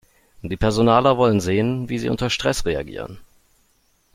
Die 0.41 0.57
Personaler 0.57 1.15
wollen 1.17 1.39
sehen, 1.41 1.87
wie 1.87 1.99
Sie 1.99 2.09
unter 2.09 2.31
Stress 2.31 2.65
reagieren. 2.65 3.19